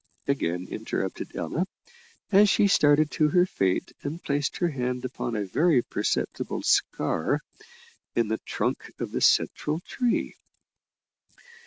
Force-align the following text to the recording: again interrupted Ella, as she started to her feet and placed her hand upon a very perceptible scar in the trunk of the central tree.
again 0.27 0.67
interrupted 0.67 1.35
Ella, 1.35 1.67
as 2.31 2.49
she 2.49 2.67
started 2.67 3.11
to 3.11 3.27
her 3.29 3.45
feet 3.45 3.91
and 4.01 4.23
placed 4.23 4.57
her 4.57 4.69
hand 4.69 5.05
upon 5.05 5.35
a 5.35 5.45
very 5.45 5.83
perceptible 5.83 6.63
scar 6.63 7.39
in 8.15 8.27
the 8.27 8.39
trunk 8.39 8.89
of 8.99 9.11
the 9.11 9.21
central 9.21 9.79
tree. 9.81 10.33